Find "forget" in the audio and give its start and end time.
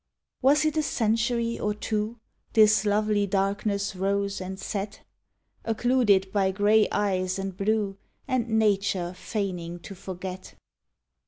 9.93-10.55